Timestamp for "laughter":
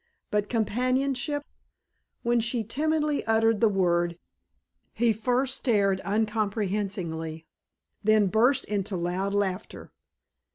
9.35-9.91